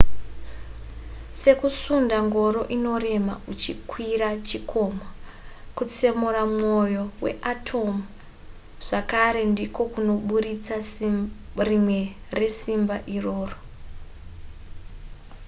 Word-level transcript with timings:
sekusunda 1.41 2.17
ngoro 2.27 2.61
inorema 2.75 3.33
uchikwira 3.51 4.27
chikomo 4.47 5.05
kutsemura 5.75 6.41
mwoyo 6.53 7.03
weatomu 7.23 8.01
zvakare 8.87 9.41
ndiko 9.51 9.81
kunoburitsa 9.93 10.77
rimwe 11.67 11.99
resimba 12.39 12.95
iroro 13.15 13.57